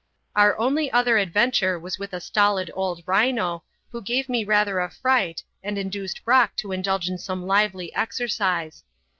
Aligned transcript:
Our 0.35 0.57
only 0.57 0.91
other 0.91 1.19
adventure 1.19 1.77
was 1.77 1.99
with 1.99 2.11
a 2.11 2.19
stolid 2.19 2.71
old 2.73 3.03
rhino, 3.05 3.63
who 3.91 4.01
gave 4.01 4.29
me 4.29 4.43
rather 4.43 4.79
a 4.79 4.89
fright 4.89 5.43
and 5.61 5.77
induced 5.77 6.25
Brock 6.25 6.55
to 6.55 6.71
indulge 6.71 7.07
in 7.07 7.19
some 7.19 7.45
lively 7.45 7.93
exercise. 7.93 8.83